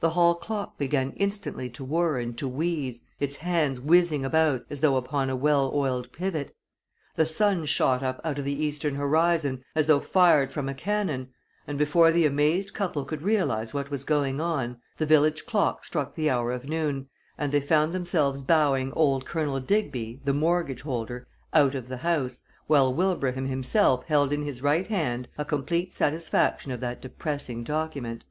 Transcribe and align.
The 0.00 0.10
hall 0.10 0.34
clock 0.34 0.76
began 0.76 1.12
instantly 1.12 1.70
to 1.70 1.82
whirr 1.82 2.20
and 2.20 2.36
to 2.36 2.46
wheeze, 2.46 3.06
its 3.18 3.36
hands 3.36 3.80
whizzing 3.80 4.22
about 4.22 4.66
as 4.68 4.82
though 4.82 4.96
upon 4.96 5.30
a 5.30 5.34
well 5.34 5.70
oiled 5.74 6.12
pivot. 6.12 6.54
The 7.16 7.24
sun 7.24 7.64
shot 7.64 8.02
up 8.02 8.20
out 8.22 8.38
of 8.38 8.44
the 8.44 8.52
eastern 8.52 8.96
horizon 8.96 9.64
as 9.74 9.86
though 9.86 9.98
fired 9.98 10.52
from 10.52 10.68
a 10.68 10.74
cannon, 10.74 11.30
and 11.66 11.78
before 11.78 12.12
the 12.12 12.26
amazed 12.26 12.74
couple 12.74 13.06
could 13.06 13.22
realize 13.22 13.72
what 13.72 13.90
was 13.90 14.04
going 14.04 14.42
on, 14.42 14.76
the 14.98 15.06
village 15.06 15.46
clock 15.46 15.86
struck 15.86 16.14
the 16.16 16.28
hour 16.28 16.52
of 16.52 16.68
noon, 16.68 17.08
and 17.38 17.50
they 17.50 17.58
found 17.58 17.94
themselves 17.94 18.42
bowing 18.42 18.92
old 18.92 19.24
Colonel 19.24 19.58
Digby, 19.58 20.20
the 20.22 20.34
mortgage 20.34 20.82
holder, 20.82 21.26
out 21.54 21.74
of 21.74 21.88
the 21.88 21.96
house, 21.96 22.40
while 22.66 22.92
Wilbraham 22.92 23.48
himself 23.48 24.04
held 24.04 24.34
in 24.34 24.42
his 24.42 24.60
right 24.62 24.88
hand 24.88 25.30
a 25.38 25.46
complete 25.46 25.94
satisfaction 25.94 26.70
of 26.72 26.80
that 26.80 27.00
depressing 27.00 27.64
document. 27.64 28.26